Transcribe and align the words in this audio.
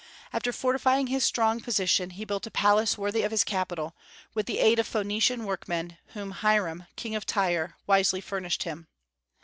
After 0.33 0.51
fortifying 0.51 1.05
his 1.13 1.23
strong 1.23 1.59
position, 1.61 2.09
he 2.09 2.25
built 2.25 2.47
a 2.47 2.49
palace 2.49 2.97
worthy 2.97 3.21
of 3.21 3.29
his 3.29 3.43
capital, 3.43 3.95
with 4.33 4.47
the 4.47 4.57
aid 4.57 4.79
of 4.79 4.87
Phoenician 4.87 5.45
workmen 5.45 5.95
whom 6.15 6.31
Hiram, 6.31 6.87
King 6.95 7.13
of 7.13 7.27
Tyre, 7.27 7.77
wisely 7.85 8.19
furnished 8.19 8.63
him. 8.63 8.87